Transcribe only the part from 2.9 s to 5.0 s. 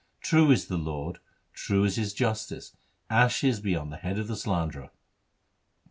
ashes be on the head of the slanderer!